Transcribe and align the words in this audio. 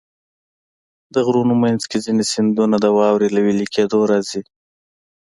د 1.13 1.15
غرونو 1.25 1.53
منځ 1.63 1.81
کې 1.89 1.97
ځینې 2.05 2.23
سیندونه 2.31 2.75
د 2.79 2.85
واورې 2.97 3.27
له 3.35 3.39
وېلې 3.45 3.67
کېدو 3.75 3.99
راځي. 4.11 4.41